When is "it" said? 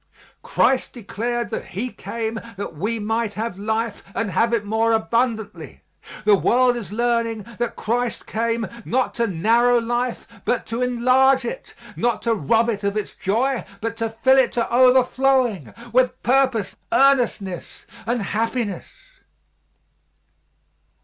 4.51-4.65, 11.45-11.75, 12.67-12.83, 14.39-14.51